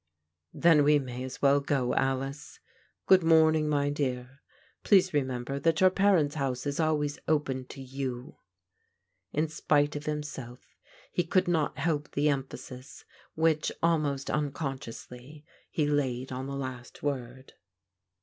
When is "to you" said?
7.65-8.37